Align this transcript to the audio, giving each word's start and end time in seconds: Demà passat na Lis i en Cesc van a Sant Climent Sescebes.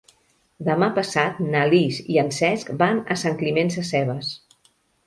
Demà 0.69 0.87
passat 0.95 1.43
na 1.57 1.61
Lis 1.75 2.01
i 2.15 2.19
en 2.25 2.35
Cesc 2.41 2.75
van 2.83 3.05
a 3.17 3.21
Sant 3.27 3.39
Climent 3.45 3.73
Sescebes. 3.79 4.35